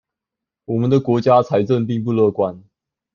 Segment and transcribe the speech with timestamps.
[0.65, 2.63] 我們國家的財政並不樂觀